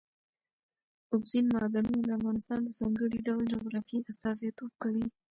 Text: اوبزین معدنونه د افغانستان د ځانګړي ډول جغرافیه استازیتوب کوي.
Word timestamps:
اوبزین 1.13 1.45
معدنونه 1.53 1.99
د 2.03 2.09
افغانستان 2.19 2.59
د 2.63 2.69
ځانګړي 2.79 3.19
ډول 3.27 3.43
جغرافیه 3.53 4.05
استازیتوب 4.11 4.71
کوي. 4.83 5.05